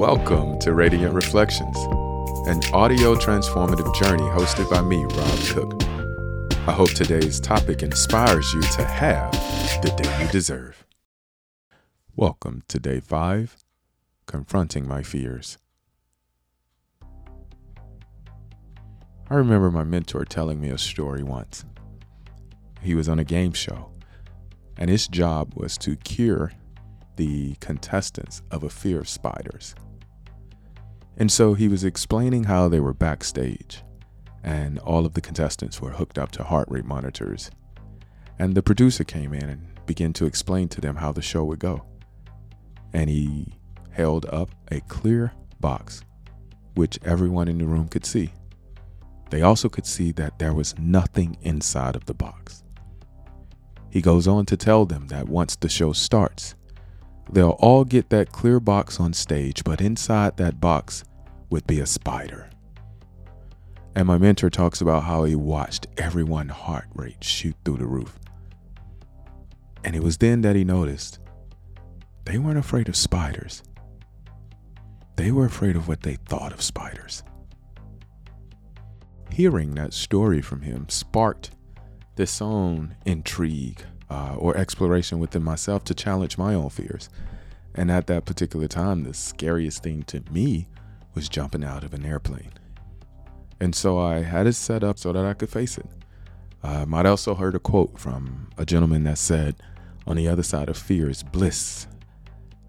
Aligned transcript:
Welcome 0.00 0.58
to 0.60 0.72
Radiant 0.72 1.12
Reflections, 1.12 1.76
an 2.46 2.62
audio 2.72 3.14
transformative 3.14 3.94
journey 3.96 4.22
hosted 4.22 4.70
by 4.70 4.80
me, 4.80 5.04
Rob 5.04 5.38
Cook. 5.50 5.82
I 6.66 6.72
hope 6.72 6.88
today's 6.92 7.38
topic 7.38 7.82
inspires 7.82 8.50
you 8.54 8.62
to 8.62 8.82
have 8.82 9.30
the 9.82 9.90
day 9.90 10.24
you 10.24 10.26
deserve. 10.30 10.86
Welcome 12.16 12.62
to 12.68 12.80
day 12.80 13.00
five 13.00 13.58
Confronting 14.24 14.88
My 14.88 15.02
Fears. 15.02 15.58
I 19.28 19.34
remember 19.34 19.70
my 19.70 19.84
mentor 19.84 20.24
telling 20.24 20.62
me 20.62 20.70
a 20.70 20.78
story 20.78 21.22
once. 21.22 21.66
He 22.80 22.94
was 22.94 23.06
on 23.06 23.18
a 23.18 23.24
game 23.24 23.52
show, 23.52 23.90
and 24.78 24.88
his 24.88 25.06
job 25.06 25.52
was 25.56 25.76
to 25.76 25.94
cure 25.96 26.52
the 27.16 27.56
contestants 27.56 28.40
of 28.50 28.62
a 28.62 28.70
fear 28.70 28.98
of 29.00 29.06
spiders. 29.06 29.74
And 31.20 31.30
so 31.30 31.52
he 31.52 31.68
was 31.68 31.84
explaining 31.84 32.44
how 32.44 32.68
they 32.68 32.80
were 32.80 32.94
backstage, 32.94 33.82
and 34.42 34.78
all 34.78 35.04
of 35.04 35.12
the 35.12 35.20
contestants 35.20 35.78
were 35.78 35.90
hooked 35.90 36.16
up 36.16 36.32
to 36.32 36.42
heart 36.42 36.66
rate 36.70 36.86
monitors. 36.86 37.50
And 38.38 38.54
the 38.54 38.62
producer 38.62 39.04
came 39.04 39.34
in 39.34 39.50
and 39.50 39.84
began 39.84 40.14
to 40.14 40.24
explain 40.24 40.68
to 40.70 40.80
them 40.80 40.96
how 40.96 41.12
the 41.12 41.20
show 41.20 41.44
would 41.44 41.58
go. 41.58 41.84
And 42.94 43.10
he 43.10 43.52
held 43.90 44.24
up 44.32 44.50
a 44.72 44.80
clear 44.80 45.34
box, 45.60 46.00
which 46.74 46.98
everyone 47.04 47.48
in 47.48 47.58
the 47.58 47.66
room 47.66 47.88
could 47.88 48.06
see. 48.06 48.32
They 49.28 49.42
also 49.42 49.68
could 49.68 49.86
see 49.86 50.12
that 50.12 50.38
there 50.38 50.54
was 50.54 50.78
nothing 50.78 51.36
inside 51.42 51.96
of 51.96 52.06
the 52.06 52.14
box. 52.14 52.64
He 53.90 54.00
goes 54.00 54.26
on 54.26 54.46
to 54.46 54.56
tell 54.56 54.86
them 54.86 55.08
that 55.08 55.28
once 55.28 55.54
the 55.54 55.68
show 55.68 55.92
starts, 55.92 56.54
They'll 57.32 57.50
all 57.60 57.84
get 57.84 58.10
that 58.10 58.32
clear 58.32 58.58
box 58.58 58.98
on 58.98 59.12
stage, 59.12 59.62
but 59.62 59.80
inside 59.80 60.36
that 60.38 60.60
box 60.60 61.04
would 61.50 61.66
be 61.66 61.80
a 61.80 61.86
spider. 61.86 62.48
And 63.94 64.06
my 64.06 64.18
mentor 64.18 64.50
talks 64.50 64.80
about 64.80 65.02
how 65.02 65.24
he 65.24 65.34
watched 65.34 65.86
everyone's 65.98 66.52
heart 66.52 66.86
rate 66.94 67.22
shoot 67.22 67.56
through 67.64 67.78
the 67.78 67.86
roof. 67.86 68.18
And 69.84 69.96
it 69.96 70.02
was 70.02 70.18
then 70.18 70.42
that 70.42 70.56
he 70.56 70.64
noticed 70.64 71.18
they 72.24 72.38
weren't 72.38 72.58
afraid 72.58 72.88
of 72.88 72.96
spiders. 72.96 73.62
They 75.16 75.32
were 75.32 75.46
afraid 75.46 75.76
of 75.76 75.88
what 75.88 76.02
they 76.02 76.14
thought 76.14 76.52
of 76.52 76.62
spiders. 76.62 77.22
Hearing 79.32 79.74
that 79.74 79.92
story 79.92 80.40
from 80.40 80.62
him 80.62 80.88
sparked 80.88 81.50
this 82.16 82.40
own 82.40 82.96
intrigue 83.04 83.82
uh, 84.08 84.34
or 84.36 84.56
exploration 84.56 85.18
within 85.18 85.42
myself 85.42 85.84
to 85.84 85.94
challenge 85.94 86.38
my 86.38 86.54
own 86.54 86.70
fears. 86.70 87.08
And 87.74 87.90
at 87.90 88.06
that 88.08 88.24
particular 88.24 88.68
time, 88.68 89.04
the 89.04 89.14
scariest 89.14 89.82
thing 89.82 90.02
to 90.04 90.22
me 90.30 90.68
was 91.14 91.28
jumping 91.28 91.64
out 91.64 91.84
of 91.84 91.94
an 91.94 92.04
airplane. 92.04 92.52
And 93.60 93.74
so 93.74 93.98
I 93.98 94.22
had 94.22 94.46
it 94.46 94.54
set 94.54 94.82
up 94.82 94.98
so 94.98 95.12
that 95.12 95.24
I 95.24 95.34
could 95.34 95.50
face 95.50 95.76
it. 95.76 95.86
Um, 96.62 96.72
I 96.72 96.84
might 96.84 97.06
also 97.06 97.34
heard 97.34 97.54
a 97.54 97.58
quote 97.58 97.98
from 97.98 98.50
a 98.56 98.64
gentleman 98.64 99.04
that 99.04 99.18
said, 99.18 99.56
On 100.06 100.16
the 100.16 100.28
other 100.28 100.42
side 100.42 100.68
of 100.68 100.76
fear 100.76 101.08
is 101.08 101.22
bliss. 101.22 101.86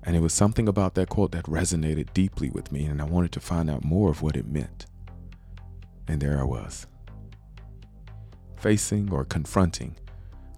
And 0.04 0.16
it 0.16 0.22
was 0.22 0.34
something 0.34 0.68
about 0.68 0.96
that 0.96 1.10
quote 1.10 1.32
that 1.32 1.46
resonated 1.46 2.14
deeply 2.14 2.50
with 2.50 2.72
me, 2.72 2.86
and 2.86 3.02
I 3.02 3.06
wanted 3.06 3.32
to 3.34 3.40
find 3.40 3.70
out 3.70 3.84
more 3.84 4.10
of 4.10 4.22
what 4.22 4.36
it 4.36 4.48
meant. 4.48 4.86
And 6.08 6.22
there 6.22 6.40
I 6.40 6.44
was, 6.44 6.88
facing 8.58 9.12
or 9.12 9.24
confronting 9.24 9.96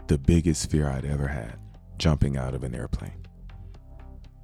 the 0.07 0.17
biggest 0.17 0.71
fear 0.71 0.89
I'd 0.89 1.05
ever 1.05 1.27
had 1.27 1.59
jumping 1.97 2.37
out 2.37 2.53
of 2.53 2.63
an 2.63 2.75
airplane. 2.75 3.22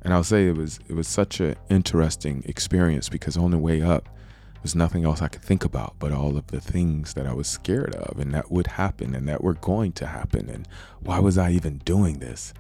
And 0.02 0.14
I'll 0.14 0.24
say 0.24 0.48
it 0.48 0.56
was 0.56 0.80
it 0.88 0.94
was 0.94 1.08
such 1.08 1.40
an 1.40 1.56
interesting 1.70 2.44
experience 2.46 3.10
because 3.10 3.38
on 3.38 3.52
the 3.52 3.58
way 3.58 3.82
up 3.82 4.06
there 4.06 4.64
was 4.64 4.76
nothing 4.76 5.06
else 5.06 5.22
I 5.22 5.28
could 5.28 5.42
think 5.42 5.66
about 5.66 5.96
but 6.00 6.12
all 6.12 6.38
of 6.38 6.48
the 6.48 6.62
things 6.62 7.14
that 7.14 7.28
I 7.28 7.34
was 7.34 7.48
scared 7.48 7.96
of 7.96 8.20
and 8.20 8.34
that 8.34 8.52
would 8.52 8.68
happen 8.68 9.14
and 9.14 9.28
that 9.28 9.44
were 9.44 9.54
going 9.54 9.92
to 9.94 10.08
happen 10.08 10.50
and 10.50 10.68
why 11.02 11.20
was 11.20 11.38
I 11.38 11.52
even 11.52 11.80
doing 11.80 12.20
this? 12.20 12.54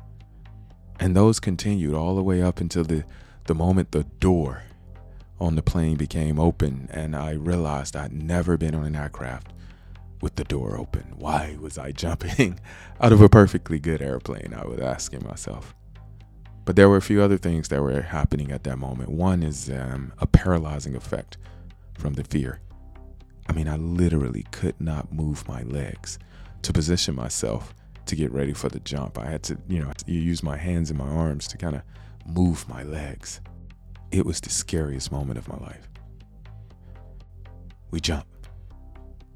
And 0.99 1.15
those 1.15 1.39
continued 1.39 1.93
all 1.93 2.15
the 2.15 2.23
way 2.23 2.41
up 2.41 2.59
until 2.59 2.83
the 2.83 3.03
the 3.45 3.55
moment 3.55 3.91
the 3.91 4.03
door 4.03 4.63
on 5.39 5.55
the 5.55 5.63
plane 5.63 5.95
became 5.95 6.39
open 6.39 6.89
and 6.91 7.15
I 7.15 7.31
realized 7.31 7.95
I'd 7.95 8.11
never 8.11 8.57
been 8.57 8.75
on 8.75 8.83
an 8.83 8.95
aircraft 8.95 9.53
with 10.21 10.35
the 10.35 10.43
door 10.43 10.77
open. 10.77 11.13
Why 11.17 11.57
was 11.59 11.77
I 11.77 11.91
jumping 12.03 12.59
out 12.99 13.13
of 13.13 13.21
a 13.21 13.29
perfectly 13.29 13.79
good 13.79 14.01
airplane? 14.01 14.53
I 14.55 14.65
was 14.67 14.79
asking 14.79 15.23
myself. 15.23 15.73
But 16.69 16.75
there 16.75 16.87
were 16.87 16.97
a 16.97 17.01
few 17.01 17.23
other 17.23 17.39
things 17.39 17.69
that 17.69 17.81
were 17.81 17.99
happening 17.99 18.51
at 18.51 18.63
that 18.65 18.77
moment. 18.77 19.09
One 19.09 19.41
is 19.41 19.71
um, 19.71 20.13
a 20.19 20.27
paralyzing 20.27 20.95
effect 20.95 21.35
from 21.95 22.13
the 22.13 22.23
fear. 22.23 22.59
I 23.47 23.53
mean, 23.53 23.67
I 23.67 23.75
literally 23.77 24.45
could 24.51 24.79
not 24.79 25.11
move 25.11 25.47
my 25.47 25.63
legs 25.63 26.19
to 26.61 26.71
position 26.71 27.15
myself 27.15 27.73
to 28.05 28.15
get 28.15 28.31
ready 28.31 28.53
for 28.53 28.69
the 28.69 28.79
jump. 28.81 29.17
I 29.17 29.25
had 29.25 29.41
to, 29.45 29.57
you 29.67 29.79
know, 29.79 29.91
use 30.05 30.43
my 30.43 30.57
hands 30.57 30.91
and 30.91 30.99
my 30.99 31.07
arms 31.07 31.47
to 31.47 31.57
kind 31.57 31.75
of 31.75 31.81
move 32.27 32.69
my 32.69 32.83
legs. 32.83 33.41
It 34.11 34.23
was 34.23 34.39
the 34.39 34.51
scariest 34.51 35.11
moment 35.11 35.39
of 35.39 35.47
my 35.47 35.57
life. 35.57 35.89
We 37.89 37.99
jump. 37.99 38.27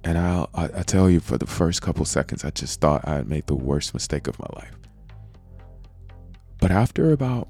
And 0.04 0.20
I'll, 0.20 0.52
I, 0.54 0.66
I 0.66 0.84
tell 0.84 1.10
you, 1.10 1.20
for 1.20 1.40
the 1.40 1.48
first 1.48 1.82
couple 1.82 2.06
seconds, 2.06 2.46
I 2.46 2.52
just 2.52 2.80
thought 2.80 3.08
I 3.08 3.16
had 3.16 3.28
made 3.28 3.48
the 3.48 3.56
worst 3.56 3.96
mistake 3.96 4.28
of 4.28 4.38
my 4.38 4.50
life. 4.56 4.78
But 6.64 6.72
after 6.72 7.12
about, 7.12 7.50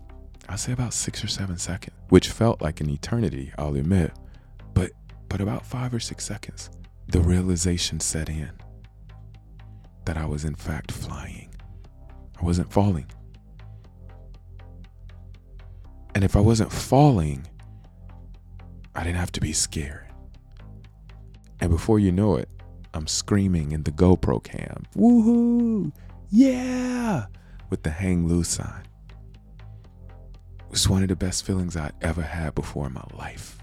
I'd 0.50 0.60
say 0.60 0.72
about 0.72 0.92
six 0.92 1.24
or 1.24 1.28
seven 1.28 1.60
seconds, 1.60 1.96
which 2.10 2.30
felt 2.30 2.64
like 2.64 2.82
an 2.82 2.90
eternity, 2.90 3.54
I'll 3.60 3.76
admit, 3.76 4.12
but 4.74 4.90
but 5.30 5.40
about 5.40 5.64
five 5.64 5.94
or 5.94 6.00
six 6.00 6.26
seconds, 6.26 6.72
the 7.10 7.20
realization 7.20 8.00
set 8.00 8.28
in 8.28 8.50
that 10.06 10.18
I 10.18 10.26
was 10.26 10.46
in 10.46 10.56
fact 10.56 10.92
flying. 10.92 11.54
I 12.42 12.44
wasn't 12.44 12.74
falling. 12.74 13.06
And 16.16 16.24
if 16.24 16.36
I 16.36 16.40
wasn't 16.40 16.72
falling, 16.72 17.46
I 18.96 19.04
didn't 19.04 19.20
have 19.20 19.32
to 19.34 19.40
be 19.40 19.54
scared. 19.54 20.08
And 21.60 21.70
before 21.70 22.00
you 22.00 22.12
know 22.12 22.38
it, 22.38 22.50
I'm 22.96 23.06
screaming 23.06 23.74
in 23.74 23.84
the 23.84 23.92
GoPro 23.92 24.44
cam, 24.44 24.88
woohoo, 24.96 25.92
yeah, 26.32 27.28
with 27.70 27.84
the 27.84 27.92
hang 27.92 28.28
loose 28.28 28.50
sign. 28.50 28.88
It 30.74 30.78
was 30.78 30.90
one 30.90 31.04
of 31.04 31.10
the 31.10 31.16
best 31.16 31.46
feelings 31.46 31.78
I'd 31.78 31.94
ever 32.02 32.24
had 32.24 32.56
before 32.56 32.88
in 32.88 32.94
my 32.94 33.06
life. 33.14 33.60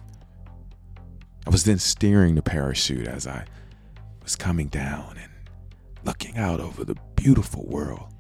I 1.45 1.51
was 1.51 1.65
then 1.65 1.81
steering 1.81 2.37
the 2.37 2.41
parachute 2.41 3.09
as 3.09 3.27
I 3.27 3.47
was 4.23 4.37
coming 4.37 4.69
down 4.69 5.17
and 5.21 5.33
looking 6.05 6.37
out 6.37 6.61
over 6.61 6.85
the 6.85 6.95
beautiful 7.17 7.67
world 7.67 8.15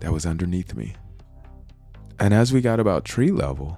that 0.00 0.10
was 0.10 0.24
underneath 0.24 0.74
me. 0.74 0.94
And 2.18 2.32
as 2.32 2.50
we 2.50 2.62
got 2.62 2.80
about 2.80 3.04
tree 3.04 3.30
level, 3.30 3.76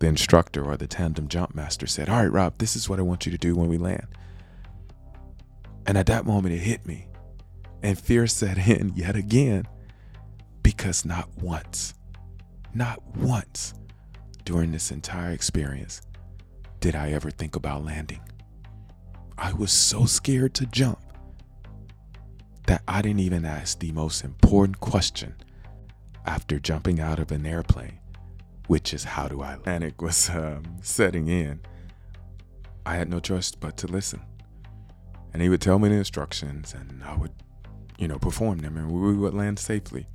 the 0.00 0.08
instructor 0.08 0.64
or 0.64 0.76
the 0.76 0.88
tandem 0.88 1.28
jump 1.28 1.54
master 1.54 1.86
said, 1.86 2.08
All 2.08 2.16
right, 2.20 2.32
Rob, 2.32 2.58
this 2.58 2.74
is 2.74 2.88
what 2.88 2.98
I 2.98 3.02
want 3.02 3.26
you 3.26 3.30
to 3.30 3.38
do 3.38 3.54
when 3.54 3.68
we 3.68 3.78
land. 3.78 4.08
And 5.86 5.96
at 5.96 6.06
that 6.06 6.26
moment, 6.26 6.52
it 6.52 6.58
hit 6.58 6.84
me. 6.84 7.06
And 7.80 7.96
fear 7.96 8.26
set 8.26 8.58
in 8.58 8.94
yet 8.96 9.14
again 9.14 9.68
because 10.64 11.04
not 11.04 11.28
once, 11.36 11.94
not 12.74 13.02
once 13.16 13.74
during 14.44 14.72
this 14.72 14.90
entire 14.90 15.32
experience 15.32 16.00
did 16.80 16.94
I 16.94 17.10
ever 17.10 17.30
think 17.30 17.56
about 17.56 17.84
landing. 17.84 18.20
I 19.36 19.52
was 19.52 19.72
so 19.72 20.04
scared 20.04 20.54
to 20.54 20.66
jump 20.66 21.00
that 22.66 22.82
I 22.86 23.02
didn't 23.02 23.20
even 23.20 23.44
ask 23.44 23.78
the 23.78 23.92
most 23.92 24.24
important 24.24 24.80
question 24.80 25.34
after 26.26 26.58
jumping 26.58 27.00
out 27.00 27.18
of 27.18 27.32
an 27.32 27.46
airplane, 27.46 27.98
which 28.66 28.92
is 28.92 29.04
how 29.04 29.28
do 29.28 29.40
I 29.40 29.50
land? 29.50 29.64
panic 29.64 30.02
was 30.02 30.28
um, 30.30 30.62
setting 30.82 31.28
in. 31.28 31.60
I 32.84 32.96
had 32.96 33.08
no 33.08 33.20
choice 33.20 33.52
but 33.52 33.76
to 33.78 33.86
listen 33.86 34.22
and 35.32 35.42
he 35.42 35.48
would 35.48 35.60
tell 35.60 35.78
me 35.78 35.88
the 35.88 35.94
instructions 35.94 36.74
and 36.74 37.02
I 37.04 37.14
would, 37.14 37.32
you 37.98 38.08
know, 38.08 38.18
perform 38.18 38.58
them 38.58 38.76
and 38.76 38.90
we 38.90 39.14
would 39.14 39.34
land 39.34 39.58
safely. 39.58 40.06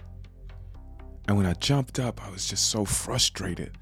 And 1.28 1.38
when 1.38 1.46
I 1.46 1.54
jumped 1.54 2.00
up, 2.00 2.26
I 2.26 2.30
was 2.30 2.46
just 2.46 2.70
so 2.70 2.86
frustrated 2.86 3.78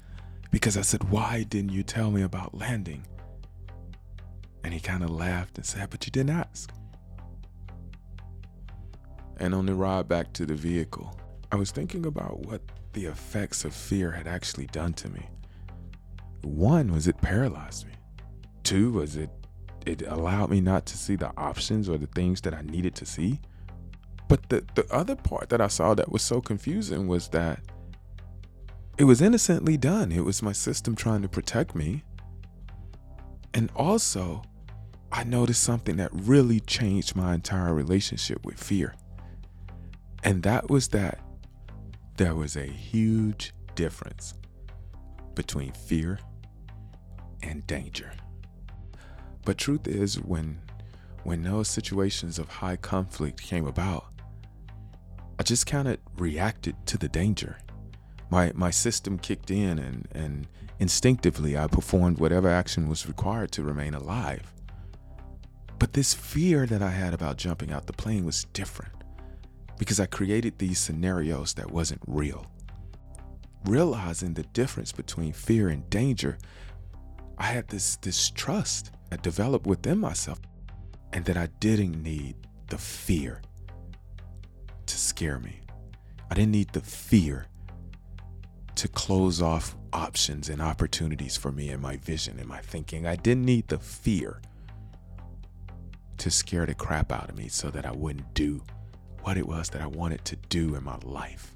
because 0.50 0.76
I 0.76 0.82
said, 0.82 1.10
Why 1.10 1.42
didn't 1.42 1.72
you 1.72 1.82
tell 1.82 2.10
me 2.10 2.22
about 2.22 2.54
landing? 2.54 3.04
And 4.64 4.72
he 4.72 4.80
kind 4.80 5.02
of 5.02 5.10
laughed 5.10 5.56
and 5.56 5.66
said, 5.66 5.90
But 5.90 6.06
you 6.06 6.12
didn't 6.12 6.36
ask. 6.36 6.72
And 9.38 9.54
on 9.54 9.66
the 9.66 9.74
ride 9.74 10.06
back 10.08 10.32
to 10.34 10.46
the 10.46 10.54
vehicle, 10.54 11.18
I 11.50 11.56
was 11.56 11.72
thinking 11.72 12.06
about 12.06 12.46
what 12.46 12.62
the 12.92 13.06
effects 13.06 13.64
of 13.64 13.74
fear 13.74 14.12
had 14.12 14.26
actually 14.28 14.66
done 14.66 14.92
to 14.94 15.08
me. 15.08 15.28
One 16.42 16.92
was 16.92 17.08
it 17.08 17.20
paralyzed 17.20 17.86
me. 17.86 17.94
Two 18.62 18.92
was 18.92 19.16
it 19.16 19.30
it 19.84 20.02
allowed 20.02 20.50
me 20.50 20.60
not 20.60 20.86
to 20.86 20.96
see 20.96 21.16
the 21.16 21.32
options 21.36 21.88
or 21.88 21.98
the 21.98 22.06
things 22.06 22.40
that 22.42 22.54
I 22.54 22.62
needed 22.62 22.94
to 22.96 23.06
see. 23.06 23.40
But 24.28 24.48
the, 24.48 24.64
the 24.74 24.86
other 24.92 25.16
part 25.16 25.48
that 25.50 25.60
I 25.60 25.68
saw 25.68 25.94
that 25.94 26.10
was 26.10 26.22
so 26.22 26.40
confusing 26.40 27.06
was 27.06 27.28
that 27.28 27.60
it 28.98 29.04
was 29.04 29.20
innocently 29.20 29.76
done. 29.76 30.12
It 30.12 30.24
was 30.24 30.42
my 30.42 30.52
system 30.52 30.94
trying 30.94 31.22
to 31.22 31.28
protect 31.28 31.74
me. 31.74 32.04
And 33.54 33.70
also, 33.76 34.42
I 35.10 35.24
noticed 35.24 35.62
something 35.62 35.96
that 35.96 36.10
really 36.12 36.60
changed 36.60 37.14
my 37.14 37.34
entire 37.34 37.74
relationship 37.74 38.44
with 38.44 38.62
fear. 38.62 38.94
And 40.24 40.42
that 40.44 40.70
was 40.70 40.88
that 40.88 41.20
there 42.16 42.34
was 42.34 42.56
a 42.56 42.66
huge 42.66 43.52
difference 43.74 44.34
between 45.34 45.72
fear 45.72 46.18
and 47.42 47.66
danger. 47.66 48.12
But 49.44 49.58
truth 49.58 49.88
is 49.88 50.20
when 50.20 50.60
when 51.24 51.42
those 51.42 51.68
situations 51.68 52.38
of 52.38 52.48
high 52.48 52.76
conflict 52.76 53.40
came 53.40 53.66
about, 53.66 54.06
I 55.38 55.42
just 55.42 55.66
kind 55.66 55.88
of 55.88 55.98
reacted 56.16 56.76
to 56.86 56.98
the 56.98 57.08
danger. 57.08 57.58
My 58.30 58.52
my 58.54 58.70
system 58.70 59.18
kicked 59.18 59.50
in 59.50 59.78
and 59.78 60.08
and 60.12 60.46
instinctively 60.78 61.56
I 61.56 61.66
performed 61.66 62.18
whatever 62.18 62.48
action 62.48 62.88
was 62.88 63.06
required 63.06 63.52
to 63.52 63.62
remain 63.62 63.94
alive. 63.94 64.52
But 65.78 65.94
this 65.94 66.14
fear 66.14 66.66
that 66.66 66.82
I 66.82 66.90
had 66.90 67.12
about 67.14 67.38
jumping 67.38 67.72
out 67.72 67.86
the 67.86 67.92
plane 67.92 68.24
was 68.24 68.44
different 68.52 68.92
because 69.78 69.98
I 69.98 70.06
created 70.06 70.58
these 70.58 70.78
scenarios 70.78 71.54
that 71.54 71.70
wasn't 71.70 72.02
real. 72.06 72.46
Realizing 73.64 74.34
the 74.34 74.44
difference 74.44 74.92
between 74.92 75.32
fear 75.32 75.68
and 75.68 75.88
danger, 75.90 76.38
I 77.38 77.44
had 77.44 77.68
this 77.68 77.96
this 77.96 78.30
trust 78.30 78.92
that 79.10 79.22
developed 79.22 79.66
within 79.66 79.98
myself 79.98 80.40
and 81.12 81.24
that 81.24 81.36
I 81.36 81.48
didn't 81.58 82.02
need 82.02 82.36
the 82.68 82.78
fear 82.78 83.42
scare 85.12 85.38
me. 85.38 85.60
I 86.30 86.34
didn't 86.34 86.52
need 86.52 86.72
the 86.72 86.80
fear 86.80 87.44
to 88.76 88.88
close 88.88 89.42
off 89.42 89.76
options 89.92 90.48
and 90.48 90.62
opportunities 90.62 91.36
for 91.36 91.52
me 91.52 91.68
and 91.68 91.82
my 91.82 91.98
vision 91.98 92.38
and 92.38 92.48
my 92.48 92.60
thinking. 92.60 93.06
I 93.06 93.16
didn't 93.16 93.44
need 93.44 93.68
the 93.68 93.78
fear 93.78 94.40
to 96.16 96.30
scare 96.30 96.64
the 96.64 96.74
crap 96.74 97.12
out 97.12 97.28
of 97.28 97.36
me 97.36 97.48
so 97.48 97.68
that 97.72 97.84
I 97.84 97.92
wouldn't 97.92 98.32
do 98.32 98.62
what 99.20 99.36
it 99.36 99.46
was 99.46 99.68
that 99.68 99.82
I 99.82 99.86
wanted 99.86 100.24
to 100.24 100.36
do 100.48 100.76
in 100.76 100.82
my 100.82 100.96
life. 101.04 101.54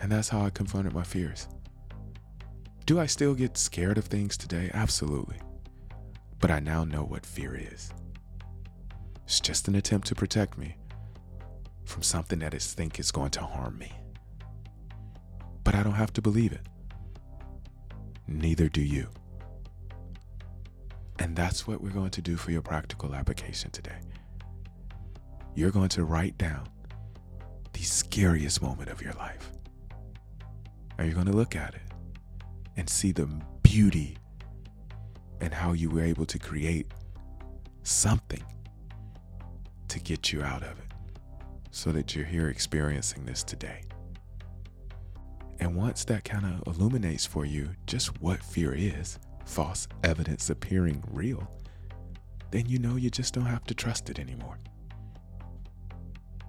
And 0.00 0.12
that's 0.12 0.28
how 0.28 0.42
I 0.42 0.50
confronted 0.50 0.94
my 0.94 1.02
fears. 1.02 1.48
Do 2.86 3.00
I 3.00 3.06
still 3.06 3.34
get 3.34 3.58
scared 3.58 3.98
of 3.98 4.04
things 4.04 4.36
today? 4.36 4.70
Absolutely. 4.72 5.40
But 6.38 6.52
I 6.52 6.60
now 6.60 6.84
know 6.84 7.02
what 7.02 7.26
fear 7.26 7.56
is. 7.56 7.92
It's 9.24 9.40
just 9.40 9.66
an 9.66 9.74
attempt 9.74 10.06
to 10.06 10.14
protect 10.14 10.56
me 10.56 10.76
from 11.84 12.02
something 12.02 12.38
that 12.40 12.54
I 12.54 12.58
think 12.58 12.98
is 12.98 13.10
going 13.10 13.30
to 13.32 13.42
harm 13.42 13.78
me. 13.78 13.92
But 15.62 15.74
I 15.74 15.82
don't 15.82 15.94
have 15.94 16.12
to 16.14 16.22
believe 16.22 16.52
it. 16.52 16.66
Neither 18.26 18.68
do 18.68 18.80
you. 18.80 19.08
And 21.18 21.36
that's 21.36 21.66
what 21.66 21.80
we're 21.80 21.90
going 21.90 22.10
to 22.10 22.22
do 22.22 22.36
for 22.36 22.50
your 22.50 22.62
practical 22.62 23.14
application 23.14 23.70
today. 23.70 23.98
You're 25.54 25.70
going 25.70 25.90
to 25.90 26.04
write 26.04 26.36
down 26.36 26.68
the 27.72 27.82
scariest 27.82 28.62
moment 28.62 28.90
of 28.90 29.00
your 29.00 29.12
life. 29.12 29.52
And 30.98 31.06
you're 31.06 31.14
going 31.14 31.26
to 31.26 31.32
look 31.32 31.54
at 31.54 31.74
it 31.74 31.82
and 32.76 32.88
see 32.88 33.12
the 33.12 33.28
beauty 33.62 34.16
and 35.40 35.52
how 35.52 35.72
you 35.72 35.90
were 35.90 36.02
able 36.02 36.26
to 36.26 36.38
create 36.38 36.92
something 37.82 38.42
to 39.88 40.00
get 40.00 40.32
you 40.32 40.42
out 40.42 40.62
of 40.62 40.78
it 40.78 40.93
so 41.74 41.90
that 41.90 42.14
you're 42.14 42.24
here 42.24 42.48
experiencing 42.48 43.24
this 43.24 43.42
today. 43.42 43.82
And 45.58 45.74
once 45.74 46.04
that 46.04 46.24
kind 46.24 46.44
of 46.44 46.72
illuminates 46.72 47.26
for 47.26 47.44
you 47.44 47.70
just 47.86 48.20
what 48.20 48.42
fear 48.44 48.72
is, 48.72 49.18
false 49.44 49.88
evidence 50.04 50.50
appearing 50.50 51.02
real, 51.10 51.50
then 52.52 52.66
you 52.66 52.78
know 52.78 52.94
you 52.94 53.10
just 53.10 53.34
don't 53.34 53.46
have 53.46 53.64
to 53.64 53.74
trust 53.74 54.08
it 54.08 54.20
anymore. 54.20 54.56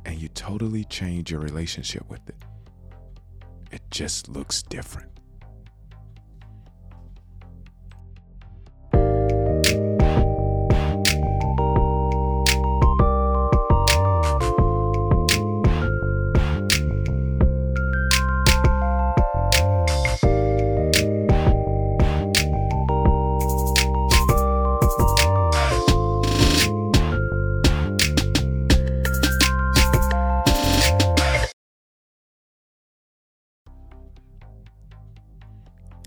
And 0.06 0.22
you 0.22 0.27
totally 0.27 0.83
change 0.83 1.31
your 1.31 1.39
relationship 1.39 2.07
with 2.07 2.30
it. 2.30 2.38
It 3.72 3.81
just 3.89 4.30
looks 4.30 4.62
different. 4.62 5.14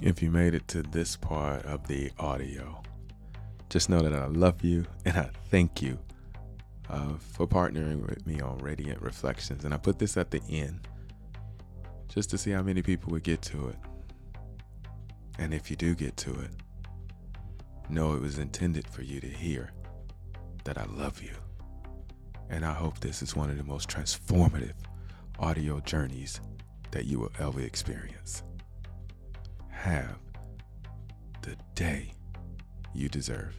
If 0.08 0.22
you 0.22 0.30
made 0.30 0.54
it 0.54 0.66
to 0.68 0.82
this 0.82 1.16
part 1.16 1.62
of 1.66 1.86
the 1.86 2.10
audio. 2.18 2.82
Just 3.68 3.90
know 3.90 4.00
that 4.00 4.14
I 4.14 4.26
love 4.26 4.64
you 4.64 4.86
and 5.04 5.16
I 5.18 5.30
thank 5.50 5.82
you 5.82 5.98
uh, 6.88 7.14
for 7.18 7.46
partnering 7.46 8.08
with 8.08 8.26
me 8.26 8.40
on 8.40 8.56
Radiant 8.58 9.02
Reflections. 9.02 9.64
And 9.64 9.74
I 9.74 9.76
put 9.76 9.98
this 9.98 10.16
at 10.16 10.30
the 10.30 10.40
end 10.48 10.88
just 12.08 12.30
to 12.30 12.38
see 12.38 12.52
how 12.52 12.62
many 12.62 12.80
people 12.80 13.12
would 13.12 13.22
get 13.22 13.42
to 13.42 13.68
it. 13.68 13.76
And 15.38 15.52
if 15.52 15.70
you 15.70 15.76
do 15.76 15.94
get 15.94 16.16
to 16.18 16.30
it, 16.40 16.50
know 17.90 18.14
it 18.14 18.22
was 18.22 18.38
intended 18.38 18.88
for 18.88 19.02
you 19.02 19.20
to 19.20 19.28
hear 19.28 19.72
that 20.64 20.78
I 20.78 20.86
love 20.86 21.22
you. 21.22 21.34
And 22.48 22.64
I 22.64 22.72
hope 22.72 22.98
this 23.00 23.20
is 23.20 23.36
one 23.36 23.50
of 23.50 23.58
the 23.58 23.64
most 23.64 23.90
transformative 23.90 24.72
audio 25.38 25.80
journeys 25.80 26.40
that 26.92 27.04
you 27.04 27.20
will 27.20 27.32
ever 27.38 27.60
experience 27.60 28.42
have 29.78 30.18
the 31.42 31.56
day 31.74 32.12
you 32.94 33.08
deserve. 33.08 33.54